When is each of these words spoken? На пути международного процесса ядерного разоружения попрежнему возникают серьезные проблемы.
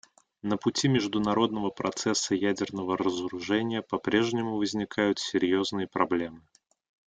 На 0.41 0.57
пути 0.57 0.87
международного 0.89 1.69
процесса 1.69 2.33
ядерного 2.33 2.97
разоружения 2.97 3.83
попрежнему 3.83 4.57
возникают 4.57 5.19
серьезные 5.19 5.85
проблемы. 5.87 6.41